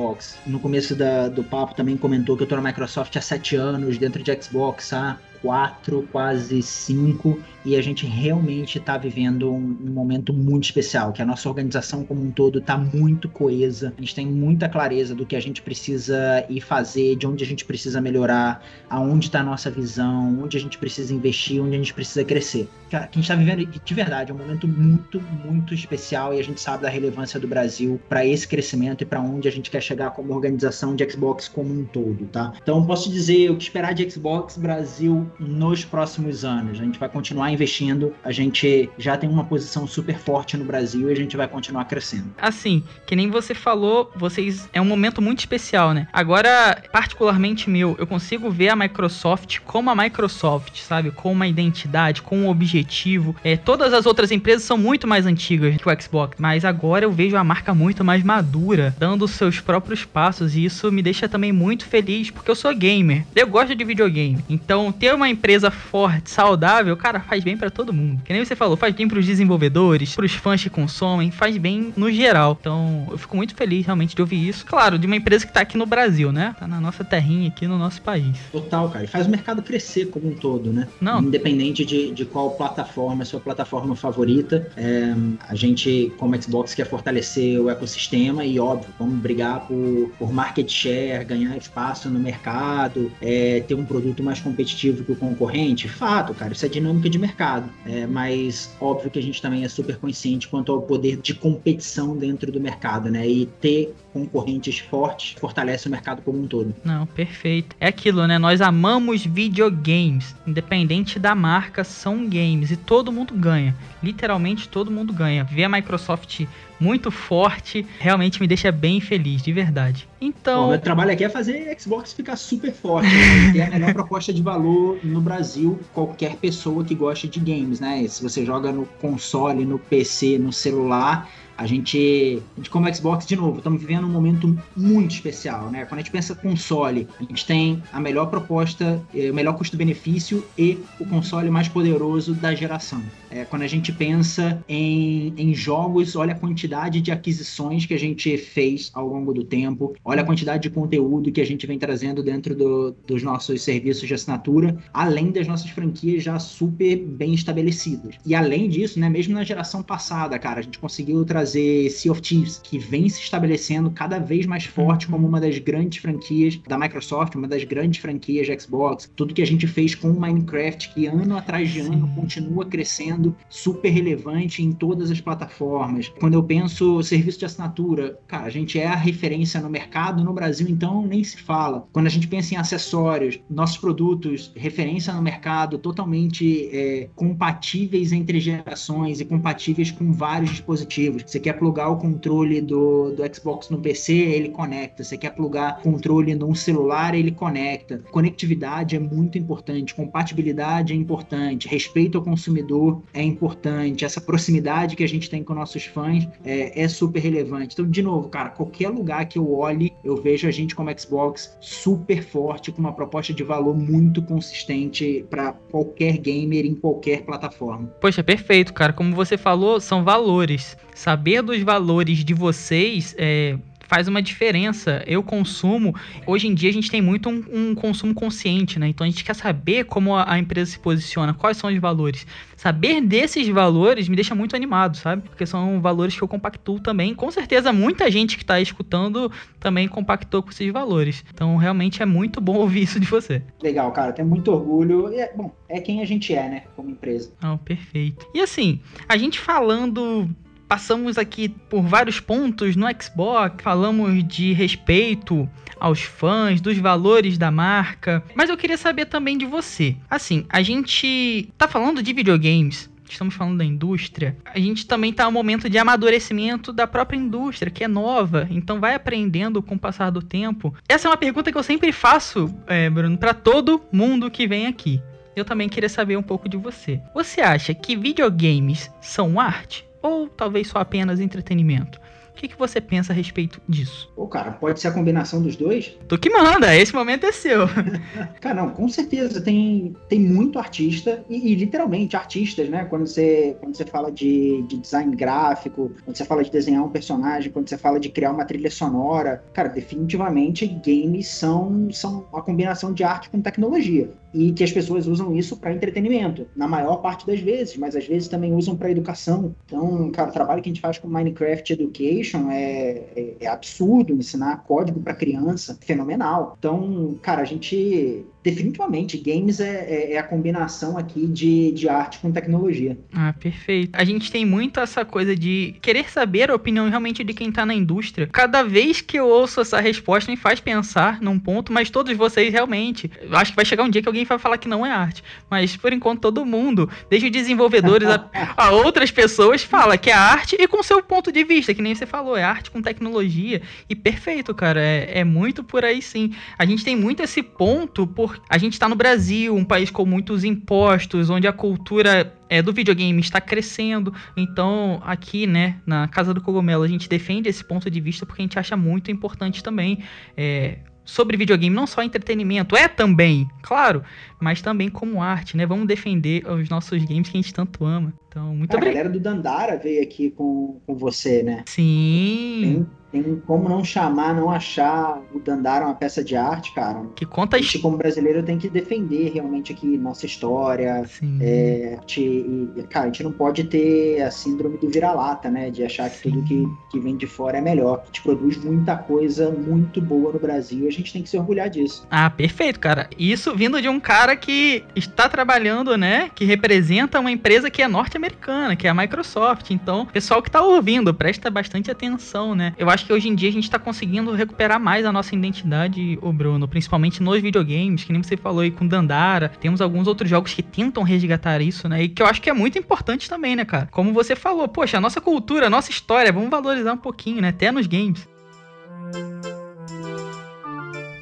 [0.47, 3.99] No começo da, do papo também comentou que eu tô na Microsoft há sete anos,
[3.99, 9.91] dentro de Xbox há quatro, quase cinco e a gente realmente está vivendo um, um,
[9.91, 14.15] momento muito especial, que a nossa organização como um todo está muito coesa, a gente
[14.15, 18.01] tem muita clareza do que a gente precisa ir fazer, de onde a gente precisa
[18.01, 22.25] melhorar, aonde está a nossa visão, onde a gente precisa investir, onde a gente precisa
[22.25, 22.69] crescer.
[22.91, 26.45] Que a gente está vivendo de verdade é um momento muito, muito especial e a
[26.45, 29.83] gente sabe da relevância do Brasil para esse crescimento e para onde a gente quer
[29.83, 32.53] chegar como organização de Xbox como um todo, tá?
[32.63, 36.81] Então posso dizer o que esperar de Xbox Brasil nos próximos anos.
[36.81, 41.09] A gente vai continuar investindo, a gente já tem uma posição super forte no Brasil
[41.09, 42.31] e a gente vai continuar crescendo.
[42.39, 46.09] Assim, que nem você falou, vocês é um momento muito especial, né?
[46.13, 51.11] Agora, particularmente meu, eu consigo ver a Microsoft como a Microsoft, sabe?
[51.11, 53.35] Com uma identidade, com um objetivo.
[53.45, 57.13] É, todas as outras empresas são muito mais antigas que o Xbox, mas agora eu
[57.13, 61.53] vejo a marca muito mais madura, dando seus próprios passos e isso me deixa também
[61.53, 63.25] muito feliz, porque eu sou gamer.
[63.35, 64.45] Eu gosto de videogame.
[64.49, 68.23] Então, ter uma empresa forte, saudável, cara, faz bem para todo mundo.
[68.25, 72.11] Que nem você falou, faz bem pros desenvolvedores, pros fãs que consomem, faz bem no
[72.11, 72.57] geral.
[72.61, 74.65] Então, eu fico muito feliz realmente de ouvir isso.
[74.67, 76.55] Claro, de uma empresa que tá aqui no Brasil, né?
[76.59, 78.37] Tá na nossa terrinha aqui no nosso país.
[78.53, 79.05] Total, cara.
[79.05, 80.89] E faz o mercado crescer como um todo, né?
[81.01, 81.23] Não.
[81.23, 84.71] Independente de, de qual plataforma, a sua plataforma favorita.
[84.77, 85.15] É,
[85.49, 90.71] a gente, como Xbox, quer fortalecer o ecossistema e, óbvio, vamos brigar por, por market
[90.71, 95.89] share, ganhar espaço no mercado, é, ter um produto mais competitivo que o concorrente.
[95.89, 97.71] Fato, cara, isso é dinâmica de mercado.
[97.87, 102.17] É, mas óbvio que a gente também é super consciente quanto ao poder de competição
[102.17, 103.27] dentro do mercado, né?
[103.27, 106.75] E ter concorrentes fortes fortalece o mercado como um todo.
[106.85, 107.75] Não, perfeito.
[107.81, 108.39] É aquilo, né?
[108.39, 110.35] Nós amamos videogames.
[110.47, 112.71] Independente da marca, são games.
[112.71, 113.75] E todo mundo ganha.
[114.03, 115.45] Literalmente todo mundo ganha.
[115.45, 116.47] Ver a Microsoft
[116.79, 120.09] muito forte realmente me deixa bem feliz, de verdade.
[120.21, 120.67] Então.
[120.67, 123.09] O meu trabalho aqui é fazer Xbox ficar super forte.
[123.09, 123.53] Né?
[123.53, 128.07] Ter a melhor proposta de valor no Brasil, qualquer pessoa que goste de games, né?
[128.09, 133.27] Se você joga no console, no PC, no celular A gente, a gente como Xbox,
[133.27, 135.85] de novo, estamos vivendo um momento muito especial, né?
[135.85, 140.45] Quando a gente pensa console, a gente tem a melhor proposta, eh, o melhor custo-benefício
[140.59, 143.01] e o console mais poderoso da geração.
[143.35, 147.99] É, quando a gente pensa em, em jogos, olha a quantidade de aquisições que a
[147.99, 151.77] gente fez ao longo do tempo, olha a quantidade de conteúdo que a gente vem
[151.77, 157.35] trazendo dentro do, dos nossos serviços de assinatura, além das nossas franquias já super bem
[157.35, 158.15] estabelecidas.
[158.25, 162.23] E além disso, né, mesmo na geração passada, cara, a gente conseguiu trazer Sea of
[162.23, 166.79] Thieves, que vem se estabelecendo cada vez mais forte como uma das grandes franquias da
[166.79, 169.11] Microsoft, uma das grandes franquias de Xbox.
[169.17, 173.91] Tudo que a gente fez com Minecraft, que ano atrás de ano continua crescendo super
[173.91, 176.13] relevante em todas as plataformas.
[176.21, 180.33] Quando eu penso serviço de assinatura, cara, a gente é a referência no mercado, no
[180.33, 181.87] Brasil então nem se fala.
[181.93, 188.41] Quando a gente pensa em acessórios, nossos produtos, referência no mercado, totalmente é, compatíveis entre
[188.41, 191.25] gerações e compatíveis com vários dispositivos.
[191.27, 195.05] Você quer plugar o controle do, do Xbox no PC, ele conecta.
[195.05, 197.99] Você quer plugar controle num celular, ele conecta.
[198.11, 205.05] Conectividade é muito importante, compatibilidade é importante, respeito ao consumidor é importante, essa proximidade que
[205.05, 207.75] a gente tem com nossos fãs é, é, super relevante.
[207.75, 211.57] Então, de novo, cara, qualquer lugar que eu olhe, eu vejo a gente como Xbox
[211.61, 217.87] super forte, com uma proposta de valor muito consistente para qualquer gamer em qualquer plataforma.
[218.01, 218.93] Poxa, perfeito, cara.
[218.93, 220.77] Como você falou, são valores.
[220.95, 223.57] Saber dos valores de vocês é
[223.95, 225.05] faz uma diferença.
[225.07, 225.95] Eu consumo.
[226.27, 228.89] Hoje em dia a gente tem muito um, um consumo consciente, né?
[228.89, 232.27] Então a gente quer saber como a, a, empresa se posiciona, quais são os valores.
[232.57, 235.23] Saber desses valores me deixa muito animado, sabe?
[235.29, 237.15] Porque são valores que eu compactuo também.
[237.15, 239.31] Com certeza muita gente que está escutando
[239.61, 241.25] também compactou com esses valores.
[241.33, 243.43] Então realmente é muito bom ouvir isso de você.
[243.63, 244.13] Legal, cara.
[244.13, 245.13] Tenho muito orgulho.
[245.13, 246.63] E é, bom, é quem a gente é, né?
[246.75, 247.33] Como empresa.
[247.41, 248.27] Não, perfeito.
[248.35, 250.29] E assim, a gente falando
[250.69, 255.49] passamos aqui por vários pontos no Xbox, falamos de respeito
[255.79, 259.97] aos fãs, dos valores da marca, mas eu queria saber também de você.
[260.09, 265.25] Assim, a gente tá falando de videogames, estamos falando da indústria, a gente também está
[265.25, 269.79] no momento de amadurecimento da própria indústria, que é nova, então vai aprendendo com o
[269.79, 270.75] passar do tempo.
[270.89, 274.67] Essa é uma pergunta que eu sempre faço, é, Bruno, para todo mundo que vem
[274.67, 275.01] aqui.
[275.37, 277.01] Eu também queria saber um pouco de você.
[277.13, 279.85] Você acha que videogames são arte?
[280.05, 281.99] Ou talvez só apenas entretenimento?
[282.31, 284.11] O que, que você pensa a respeito disso?
[284.15, 285.97] Pô, cara, pode ser a combinação dos dois?
[286.09, 287.61] Tu que manda, esse momento é seu.
[288.41, 289.41] cara, não, com certeza.
[289.41, 292.87] Tem, tem muito artista, e, e, literalmente artistas, né?
[292.87, 296.91] Quando você, quando você fala de, de design gráfico, quando você fala de desenhar um
[296.91, 302.43] personagem, quando você fala de criar uma trilha sonora, cara, definitivamente games são, são a
[302.43, 306.97] combinação de arte com tecnologia e que as pessoas usam isso para entretenimento, na maior
[306.97, 309.55] parte das vezes, mas às vezes também usam para educação.
[309.65, 314.13] Então, cara, o trabalho que a gente faz com Minecraft Education é, é, é absurdo,
[314.13, 316.57] ensinar código para criança, fenomenal.
[316.59, 322.19] Então, cara, a gente definitivamente, games é, é, é, a combinação aqui de, de arte
[322.19, 322.97] com tecnologia.
[323.11, 323.91] Ah, perfeito.
[323.95, 327.65] A gente tem muito essa coisa de querer saber a opinião realmente de quem tá
[327.65, 328.29] na indústria.
[328.31, 332.53] Cada vez que eu ouço essa resposta me faz pensar num ponto, mas todos vocês
[332.53, 333.11] realmente.
[333.33, 335.23] Acho que vai chegar um dia que alguém vai falar que não é arte.
[335.51, 340.57] Mas por enquanto todo mundo, desde desenvolvedores a, a outras pessoas, fala que é arte
[340.59, 343.63] e com seu ponto de vista, que nem você falou, é arte com tecnologia.
[343.89, 344.81] E perfeito, cara.
[344.81, 346.35] É, é muito por aí sim.
[346.59, 350.05] A gente tem muito esse ponto por a gente está no Brasil, um país com
[350.05, 354.15] muitos impostos, onde a cultura é, do videogame está crescendo.
[354.37, 358.43] Então, aqui, né, na Casa do Cogumelo, a gente defende esse ponto de vista porque
[358.43, 360.05] a gente acha muito importante também.
[360.37, 364.03] É, sobre videogame, não só entretenimento, é também, claro,
[364.45, 365.65] mas também como arte, né?
[365.65, 368.13] Vamos defender os nossos games que a gente tanto ama.
[368.29, 368.91] Então, muito obrigado.
[368.91, 371.65] A galera do Dandara veio aqui com, com você, né?
[371.67, 372.61] Sim.
[372.63, 377.07] Tem tem como não chamar, não achar o Dandara uma peça de arte, cara.
[377.15, 381.05] Que conta a gente, como brasileiro, tem que defender realmente aqui nossa história.
[381.07, 381.39] Sim.
[381.41, 385.71] É, e, cara, a gente não pode ter a síndrome do vira-lata, né?
[385.71, 386.31] De achar que Sim.
[386.31, 388.01] tudo que, que vem de fora é melhor.
[388.03, 391.39] A gente produz muita coisa muito boa no Brasil e a gente tem que se
[391.39, 392.05] orgulhar disso.
[392.11, 393.09] Ah, perfeito, cara.
[393.17, 396.31] Isso vindo de um cara que está trabalhando, né?
[396.35, 399.71] Que representa uma empresa que é norte-americana, que é a Microsoft.
[399.71, 402.75] Então, pessoal que tá ouvindo, presta bastante atenção, né?
[402.79, 406.19] Eu acho que hoje em dia a gente tá conseguindo recuperar mais a nossa identidade,
[406.23, 409.51] o Bruno, principalmente nos videogames, que nem você falou aí com Dandara.
[409.61, 412.03] Temos alguns outros jogos que tentam resgatar isso, né?
[412.03, 413.89] E que eu acho que é muito importante também, né, cara?
[413.91, 417.49] Como você falou, poxa, a nossa cultura, a nossa história, vamos valorizar um pouquinho, né?
[417.49, 418.27] Até nos games.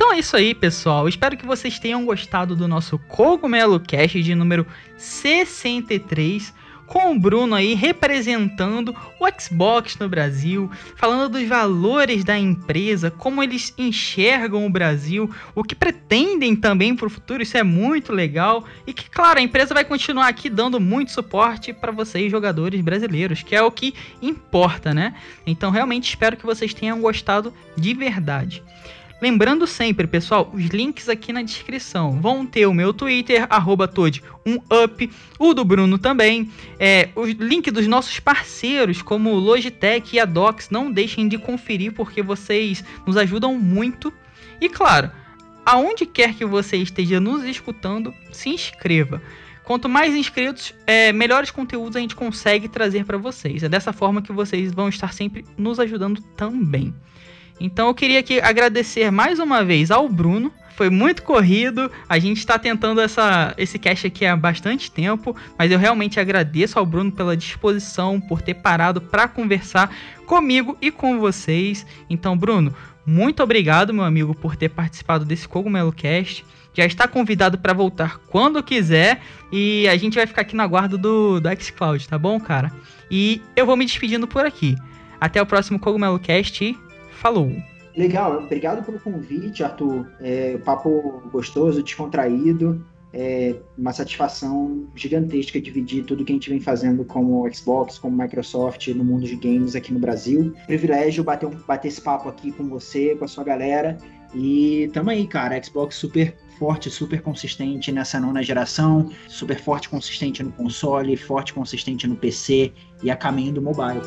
[0.02, 1.08] Então é isso aí, pessoal.
[1.08, 6.52] Espero que vocês tenham gostado do nosso Cogumelo Cast de número 63
[6.88, 13.44] com o Bruno aí representando o Xbox no Brasil, falando dos valores da empresa, como
[13.44, 18.64] eles enxergam o Brasil, o que pretendem também para o futuro, isso é muito legal.
[18.84, 23.44] E que, claro, a empresa vai continuar aqui dando muito suporte para vocês, jogadores brasileiros,
[23.44, 25.14] que é o que importa, né?
[25.46, 28.64] Então, realmente espero que vocês tenham gostado de verdade.
[29.22, 32.20] Lembrando sempre, pessoal, os links aqui na descrição.
[32.20, 37.86] Vão ter o meu Twitter, arroba Toad1up, o do Bruno também, é, o link dos
[37.86, 40.70] nossos parceiros, como Logitech e a Docs.
[40.70, 44.12] Não deixem de conferir, porque vocês nos ajudam muito.
[44.60, 45.12] E claro,
[45.64, 49.22] aonde quer que você esteja nos escutando, se inscreva.
[49.62, 53.62] Quanto mais inscritos, é, melhores conteúdos a gente consegue trazer para vocês.
[53.62, 56.92] É dessa forma que vocês vão estar sempre nos ajudando também.
[57.62, 60.52] Então eu queria aqui agradecer mais uma vez ao Bruno.
[60.74, 61.88] Foi muito corrido.
[62.08, 66.76] A gente está tentando essa, esse cast aqui há bastante tempo, mas eu realmente agradeço
[66.76, 69.94] ao Bruno pela disposição, por ter parado para conversar
[70.26, 71.86] comigo e com vocês.
[72.10, 72.74] Então, Bruno,
[73.06, 76.44] muito obrigado, meu amigo, por ter participado desse Cogumelo Cast.
[76.74, 79.20] Já está convidado para voltar quando quiser
[79.52, 82.72] e a gente vai ficar aqui na guarda do, do xCloud, tá bom, cara?
[83.08, 84.74] E eu vou me despedindo por aqui.
[85.20, 86.76] Até o próximo Cogumelo Cast
[87.22, 87.50] falou.
[87.96, 90.10] Legal, obrigado pelo convite, Arthur.
[90.20, 92.84] É, papo gostoso, descontraído.
[93.14, 98.88] É uma satisfação gigantesca dividir tudo que a gente vem fazendo como Xbox, como Microsoft
[98.88, 100.54] no mundo de games aqui no Brasil.
[100.66, 103.98] Privilégio bater, um, bater esse papo aqui com você, com a sua galera.
[104.34, 105.62] E tamo aí, cara.
[105.62, 112.06] Xbox super forte, super consistente nessa nona geração, super forte, consistente no console, forte, consistente
[112.06, 114.00] no PC e a caminho do mobile.